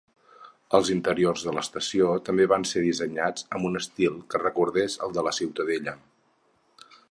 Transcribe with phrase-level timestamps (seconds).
[0.77, 5.27] Els interiors de l'estació també van ser dissenyats amb un estil que recordés el de
[5.31, 5.97] la ciutadella.